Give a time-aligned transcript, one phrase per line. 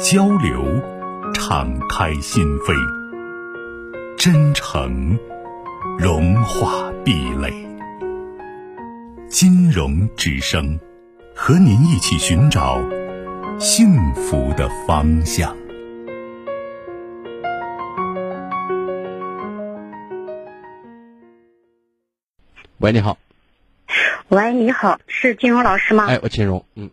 [0.00, 0.64] 交流，
[1.32, 2.74] 敞开心扉；
[4.16, 5.16] 真诚，
[5.98, 7.52] 融化壁垒。
[9.28, 10.78] 金融之声，
[11.34, 12.80] 和您一起寻找
[13.58, 15.56] 幸福的方向。
[22.78, 23.16] 喂，你好。
[24.28, 26.06] 喂，你好，是金融老师吗？
[26.06, 26.90] 哎，我金融，嗯。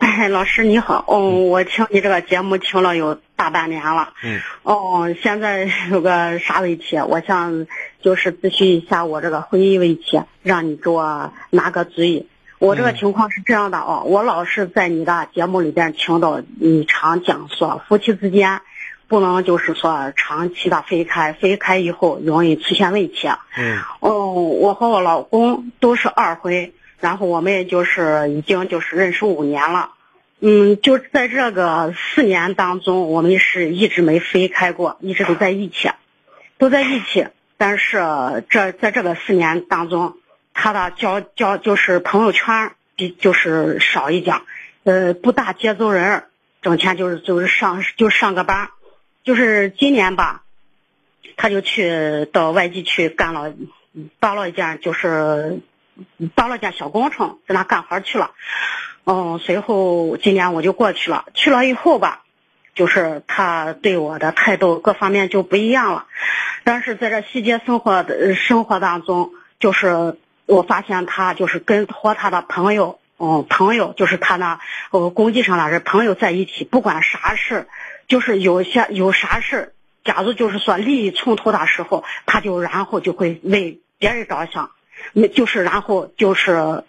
[0.00, 7.66] 哎， 老师你好，嗯，我听你这个节目听了有大半年了，嗯，哦，现在有个啥问题，我想
[8.00, 12.26] 就是咨询一下我这个婚姻问题，让你给我拿个主意。
[12.58, 18.60] 我这个情况是这样的哦，我老是在你的节目里边听到你常讲说，夫妻之间
[19.06, 23.28] 不能就是说长期的分开，分开以后容易出现问题。
[23.56, 26.72] 嗯，哦，我和我老公都是二婚。
[27.00, 29.92] 然后我们也就是已经就是认识五年了，
[30.40, 35.90] 嗯，就在这个四年当中，我们是一直没分开过，一直都在一起，
[36.58, 37.28] 都在一起。
[37.56, 40.18] 但是这在这个四年当中，
[40.52, 44.36] 他的交交就是朋友圈比就是少一点，
[44.84, 46.24] 呃，不大接走人，
[46.60, 48.68] 整天就是就是上就上个班，
[49.24, 50.42] 就是今年吧，
[51.38, 53.54] 他就去到外地去干了，
[54.18, 55.60] 当了一件就是。
[56.34, 58.32] 包了件小工程，在那干活去了。
[59.04, 61.24] 嗯，随后今年我就过去了。
[61.34, 62.22] 去了以后吧，
[62.74, 66.06] 就是他对我的态度各方面就不一样了。
[66.64, 74.60] 但是在这细节生活的生活当中，就是我发现他就是跟和他的朋友，嗯，朋友就是他那
[75.14, 77.68] 工地上的人朋友在一起，不管啥事，
[78.06, 79.74] 就是有些有啥事，
[80.04, 84.70] 假如就是说利益冲突的时候，他就然后就会为别人着想。
[85.12, 86.84] 那就是，然后就是，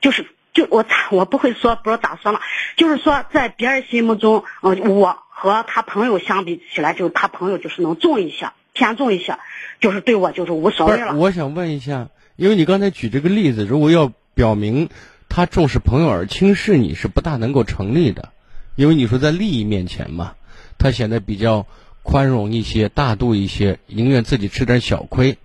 [0.00, 2.40] 就是，就我我不会说，不知道咋说了。
[2.76, 9.38] 就是说，在别人心目中，嗯，我和他朋友相比起来，就是他朋友就是能重一些，偏重一些，
[9.80, 11.14] 就是对我就是无所谓了。
[11.14, 14.88] 我想问一下，因为你刚才举这个例子，如果要表明
[15.28, 18.30] 他重视朋友而轻视你是不大能够成立的，
[18.74, 20.34] 因为你说在利益面前嘛，
[20.78, 21.66] 他显得比较
[22.02, 25.38] 宽容一些、大度一些，宁愿自己吃点小亏。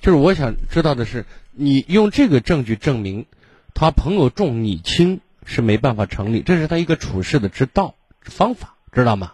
[0.00, 1.24] 就是我想知道的是。
[1.58, 3.24] 你用这个证据证明，
[3.72, 9.32] 他朋友重你轻是没办法成立，这是他一个处事的之道方法，知道吗？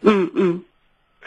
[0.00, 0.62] 嗯嗯。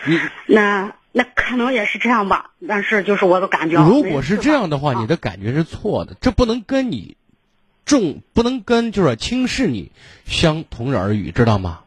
[0.08, 0.18] 你
[0.48, 3.86] 那那可能也是这样吧，但是就是我的感觉。
[3.86, 7.18] 如果是这样的话，你的感觉是错的，这不能跟你
[7.86, 9.92] 重不能跟就是轻视你
[10.26, 11.82] 相同日而语，知道吗？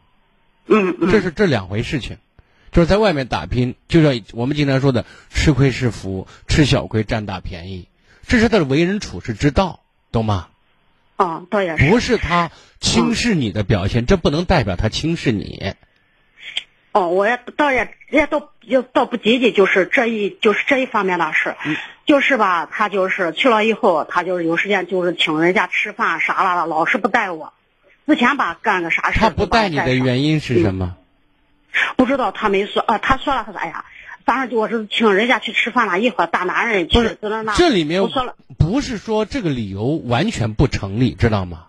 [0.67, 1.11] 嗯嗯。
[1.11, 2.19] 这是这两回事情，
[2.71, 7.89] 就是在外面打拼，就像我们经常说的“吃亏是福，吃小亏占大便宜”。
[8.33, 10.49] 这是他的为人处事之道，懂吗？
[11.17, 11.91] 哦，倒也是。
[11.91, 12.51] 不是他
[12.81, 15.75] 轻视你的表现，这不能代表他轻视你。
[16.93, 21.57] 哦，我也倒也也倒也倒不仅仅就是这一就是这一方面的事，
[22.07, 27.53] 就是吧，他就是去了以后，他就是有时间就是请人家吃饭啥了的，老是不带我。
[28.07, 30.97] 之前吧，干个啥事他不带你的原因是什么？
[31.99, 32.81] 不知道，他没说。
[32.81, 33.85] 啊，他说了，他说：“哎呀。”
[34.25, 37.55] 反正我是请人家去吃饭了，一伙大男人去在那。
[37.55, 38.03] 这里面
[38.59, 41.67] 不是说这个理由完全不成立，知道吗？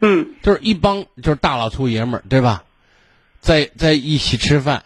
[0.00, 0.34] 嗯。
[0.42, 2.64] 就是一帮就是大老粗爷们儿，对吧？
[3.40, 4.84] 在在一起吃饭，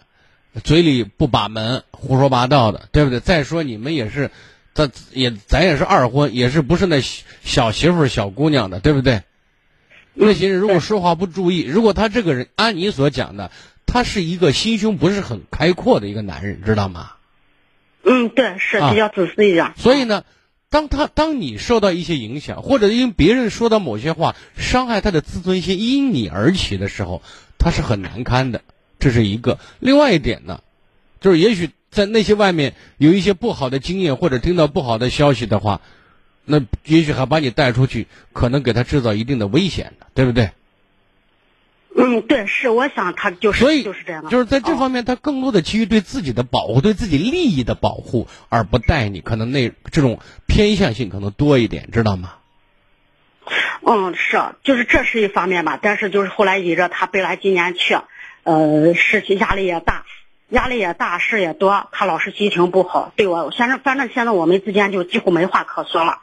[0.62, 3.20] 嘴里不把门，胡说八道的，对不对？
[3.20, 4.30] 再说你们也是，
[4.74, 7.00] 咱也咱也是二婚，也是不是那
[7.42, 9.22] 小媳妇小姑娘的，对不对？
[10.14, 13.50] 那些人如果说话不注意，如果他这个人按你所讲的。
[13.92, 17.10] 他是一个心胸不是很开阔的一个男人，知道吗？
[18.04, 19.72] 嗯，对，是比较自私一点。
[19.76, 20.22] 所以呢，
[20.68, 27.20] 当他当你受到一些影响，或者因别人说的某些话伤害他的自尊心，因你而起的时候，
[27.58, 28.62] 他是很难堪的。
[29.00, 29.58] 这是一个。
[29.80, 30.60] 另外一点呢，
[31.20, 35.80] 就是也许在那些外面有一些不好的经验，或者听到不好的消息的话，
[36.44, 40.52] 那也许还把你带出去，可能给他制造一定的危险的，对不对？
[42.02, 52.32] 嗯，对，是，我想他就是，所以就是这样的，就是在这方面，他更多的基于对自己的保护，对自己利益的保护，而不带你，可能那这种偏向性可能多一点，知道吗？
[53.82, 57.98] 嗯，是，就是这是一方面吧，但是就是后来依着他本来今年去，
[58.44, 60.04] 呃，事情压力也大，
[60.50, 66.18] 压力也大，事也多，他老是心情不好，对我，反正反正现在我们之间就几乎没话可说了，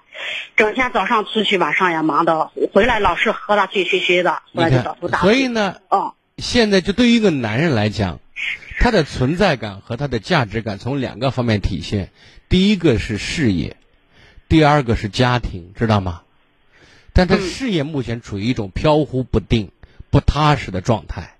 [0.55, 5.19] 整天早上出去，晚上也忙的，回来老是喝的醉醺醺的，回来就倒头看，大。
[5.19, 8.19] 所以呢，哦，现在就对于一个男人来讲，
[8.79, 12.11] 他的存在感和他的价值感从两个方面体现，
[12.49, 13.77] 第一个是事业，
[14.47, 16.21] 第二个是家庭，知道吗？
[17.13, 19.71] 但他嗯事业目前处于一种飘忽不定、
[20.11, 21.35] 不踏实的状态，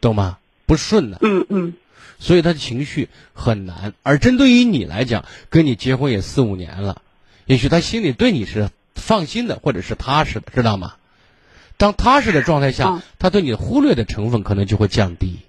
[0.00, 0.38] 懂吗？
[0.66, 1.74] 不顺的，嗯嗯
[2.18, 3.94] 所以他的情绪很难。
[4.02, 7.02] 而针对于你来讲，跟你结婚也四五年了，
[7.46, 10.94] 也许他心里对你是放心的，或者是踏实的，知道吗？
[11.76, 15.40] 当踏实的状态下，嗯他对你忽略的成分可能就会降低。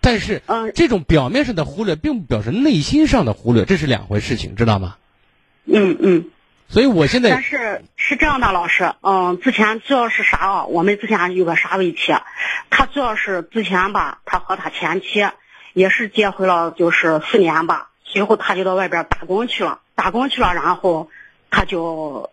[0.00, 4.96] 但是，嗯这种表面上的忽略，并不表示内心上的忽略，这是两回事情，知道吗？
[5.64, 6.24] 嗯嗯。
[6.72, 10.64] 所以我现在但是是这样的，老师，嗯，之前主要是啥啊？
[10.64, 12.14] 我们之前有个啥问题？
[12.70, 15.28] 他主要是之前吧，他和他前妻
[15.74, 21.10] 也是结婚了，就是四年吧，随后他就到外边打工去了，打工去了，然后
[21.50, 22.30] 他就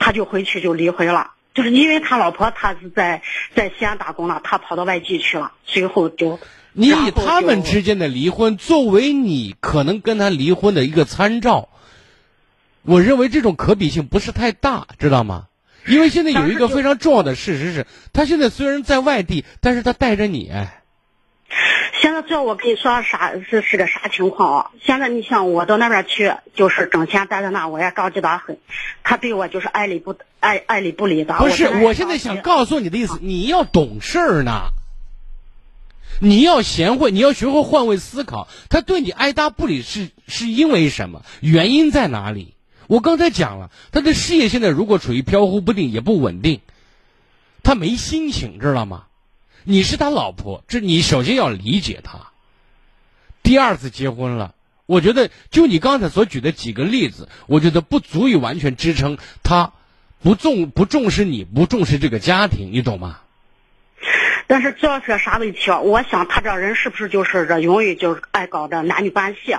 [0.00, 3.22] 他就回去就离婚了，就是因为他老婆他是在
[3.54, 6.40] 在西安打工了，他跑到外地去了，随后就
[6.72, 11.68] 你以他们之间的离婚作为你可能跟他离婚的一个参照，
[12.88, 15.48] 我认为这种可比性不是太大，知道吗？
[15.86, 20.82] 因为现在有一个非常重要的事实是，他现在虽然在外地，但是他带着你，哎
[22.00, 24.70] 现在主要我跟你说啥是是个啥情况啊？
[24.82, 28.58] 现在你像我到那边去，就是整天待在那，我也着急的很。
[29.02, 31.34] 他对我就是爱理不爱爱理不理的。
[31.34, 34.68] 不是，我现在想告诉你的意思，你要懂事儿呢，
[36.20, 38.48] 你要贤惠，你要学会换位思考。
[38.70, 41.22] 他对你爱答不理是是因为什么？
[41.40, 42.54] 原因在哪里？
[42.88, 46.60] 我刚才讲了，他的事业现在如果处于飘忽不定，也不稳定，
[47.62, 49.04] 他没心情，知道吗？
[49.64, 52.32] 你是他老婆，这你首先要理解他。
[53.42, 54.54] 第二次结婚了，
[54.86, 59.72] 我觉得就你刚才所举的几个例子，我觉得不足以完全支撑他
[60.22, 63.20] 不重不重视你，不重视这个家庭，你懂吗？
[64.48, 65.78] 但是主要是啥问题啊？
[65.78, 69.54] 我想他这人是不是就是这容易就是爱搞这男女关系？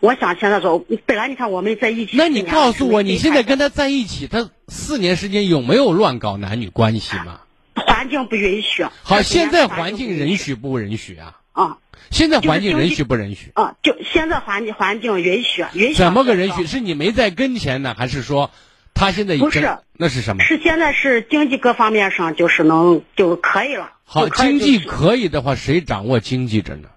[0.00, 7.40] 我想现在说，本来你看我们在一起，那你告诉我，你现在跟他他在一起，他四年时间有没有乱搞男女关系吗？
[7.74, 8.84] 环境不允许。
[9.02, 11.38] 好，现在环环境允许不允许啊？
[11.52, 11.78] 啊
[12.10, 13.52] 现在环境允许不允许？
[13.54, 13.74] 啊！
[13.82, 15.94] 就现在环境环境允许允许。
[15.94, 16.66] 怎么个允许？？
[16.66, 18.50] 是你没在跟前呢，还是说
[18.94, 20.44] 他现在不是那是什么？
[20.44, 23.92] 是现在是经济各方面上就是能就可以了。
[24.04, 26.88] 好，经济可以的话，谁掌握经济着呢？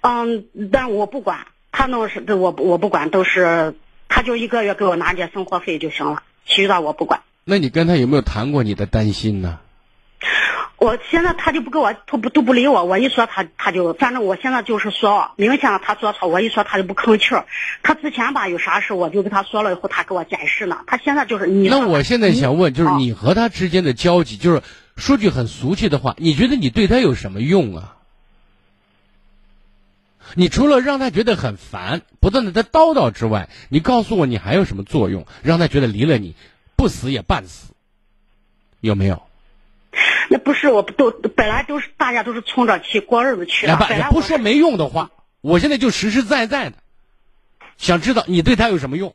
[0.00, 3.74] 嗯，但我不管，他弄是我我不管，都是
[4.08, 7.20] 他就一个月给我拿点生活费就行了，其余的我不管。
[7.44, 9.58] 那你跟他有没有谈过你的担心呢？
[10.82, 17.46] 我现在他就不跟我，他不都不理我，我一说他他就，反正我现在就是说，明显了他说错，我一说他就不吭气儿。
[17.84, 20.80] 他之前吧有啥事我就跟他说了以后，他给我解释呢。
[20.88, 21.68] 他现在就是你。
[21.68, 24.60] 那我现在想问，就是啊你和他之间的交集，就是
[24.96, 27.98] 说句很俗气的话，你觉得你对他有什么用啊？
[30.34, 36.34] 你除了让他觉得很烦，不断的在叨叨之外，你告诉我你还有什么作用，让他觉得离了你
[36.74, 37.72] 不死也半死，
[38.80, 39.22] 有没有？
[40.28, 45.10] 那不是我都本来都是大家都是冲着去过日子去的本来我不说没用的话，
[45.40, 46.76] 我现在就实实在在的
[47.76, 49.14] 想知道你对他有什么用。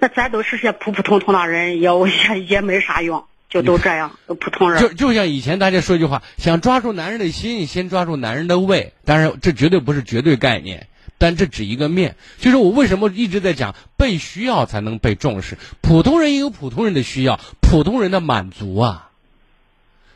[0.00, 1.88] 那咱都是些普普通通的人，也
[2.34, 4.80] 也也没啥用，就都这样，都普通人。
[4.80, 8.92] 就就像以前大家说一句话，想抓住男人的心，先抓住男人的胃。
[9.04, 10.88] 当然，这绝对不是绝对概念，
[11.18, 12.16] 但这只一个面。
[12.38, 19.04] 就是我为什么一直在讲被需要才能被重视，普通人也有普通人的需要，普通人的满足啊。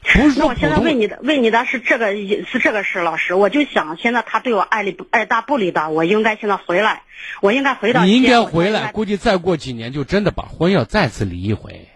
[0.05, 2.13] 不是那说我现在问你的问你的是这个
[2.45, 7.03] 是这个事，老师，我就想现在他对我爱理不爱答不理的，我应该现在回来，
[7.41, 11.87] 我应该回到你应该回来，估计再过几年就真的把婚要再次离一回。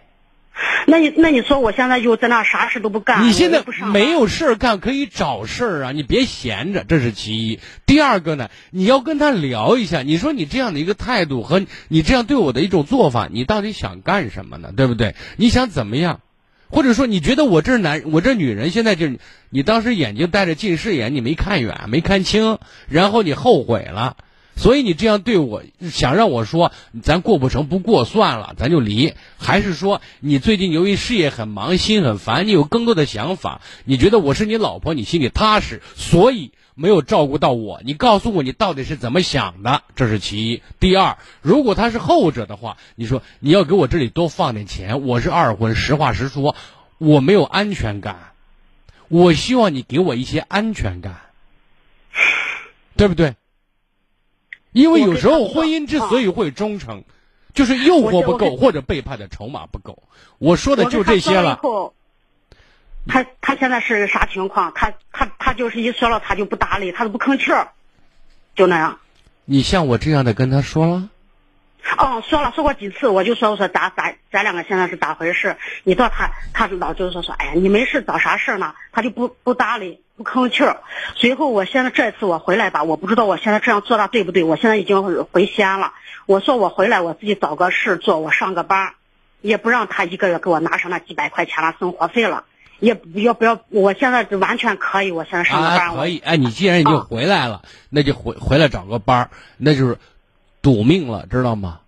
[0.89, 5.93] 那你那你说我现在就在那啥事都不干，你现在没有事儿干，可以找事儿啊！
[5.93, 7.61] 你别闲着，这是其一。
[7.85, 14.73] 第二个呢，你要跟他聊一下，你说你这样的一个态度和你这样对我的一种做法，你到底想干什么呢？
[14.77, 15.15] 对不对？
[15.37, 16.21] 你想怎么样？
[16.69, 19.19] 或者说你觉得我这男，我这女人现在就是
[19.51, 22.59] 你当时眼睛戴着近视眼，你没看远，没看清，
[22.89, 24.17] 然后你后悔了。
[24.57, 26.73] 所以你这样对我，想让我说
[27.03, 37.81] 咱过不成不过算了，咱就离，还是说你最近由于事业很忙，心很烦，你有更多的想法，你觉得我是你老婆，你心里踏实，所以没有照顾到我。
[37.85, 40.63] 你告诉我你到底是怎么想的， 这是其一。
[40.81, 46.57] 第二，如果他是后者的话，你说你要给我这里多放点钱，我是二婚，实话实说。
[46.99, 48.33] 我没有安全感，
[49.09, 51.21] 我希望你给我一些安全感，
[52.97, 53.35] 对不对？
[54.77, 57.05] 因为有时候婚姻之所以会忠诚，
[57.55, 60.03] 就是诱惑不够或者背叛的筹码不够。
[60.37, 61.59] 我说的就这些了。
[63.09, 64.73] 他他现在是啥情况？
[64.75, 67.69] 他他他就是一说了他就不搭理，他都不吭气儿，
[68.55, 68.99] 就那样。
[69.47, 71.09] 你像我这样的跟他说了？
[71.99, 75.57] 哦，说了说过几次，我就说我说咱咱咱两个现在是咋回事？
[75.85, 78.75] 你知道他他老就是说说，哎呀，你没事找啥事呢？
[78.93, 80.79] 他就不不搭理，不吭气儿。
[81.15, 84.43] 随后我现在这次我回来吧，我不知道我现在这样做的对不对？
[84.45, 85.93] 我现在已经回西安了。
[86.27, 88.95] 我说我回来我自己找个事做，我上个班，
[89.41, 92.45] 也不让他一个月给我拿上那几百块钱了生活费了。
[92.79, 95.97] 也不要不要，我现在完全可以，我现在上个班。
[95.97, 99.97] 可以，哎，你既然已经回来了，那就回回来找个班那就是
[100.67, 101.79] 赌命了，知道吗？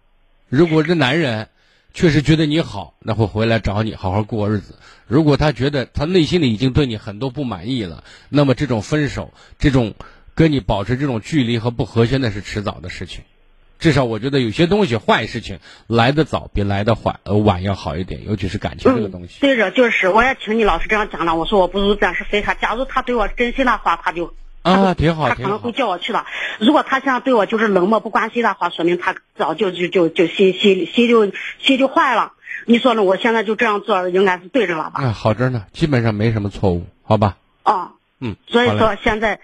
[0.49, 1.49] 如果这男人
[1.93, 4.75] 确实觉得你好，那会回来找你好好过日子；
[5.09, 9.95] 如果他觉得他内心里已经对你很多不满意了，那么这种分手，这种
[10.37, 13.25] 跟你保持这种距离和不和谐，那是迟早的事情。
[13.81, 15.59] 至少我觉得有些东西坏事情
[15.89, 19.41] 来得早比来得晚呃晚要好一点，尤其是感情这个东西。
[19.41, 21.35] 对着就是，我也听你老师这样讲了。
[21.35, 22.55] 我说我不如暂时分开。
[22.55, 24.35] 假如他对我真心的话，他就
[24.73, 26.25] 啊挺好，他可能会叫我去的。
[26.59, 32.33] 如果他现在对我就是冷漠不关心的话，说明他早就就就就心心心就心就坏了。
[32.67, 33.03] 你说呢？
[33.03, 35.01] 我现在就这样做，应该是对着了吧？
[35.03, 37.37] 哎，好着呢，基本上没什么错误，好吧？
[37.65, 39.41] 哦，嗯，所以说现在。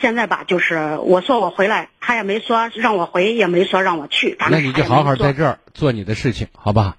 [0.00, 4.36] 现在吧，就是我说我回来，他也没说让我回，也没说让我去。
[4.50, 6.96] 那你就好好在这儿做你的事情，好吧？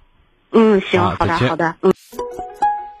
[0.50, 1.92] 嗯，行，好的，好的，嗯。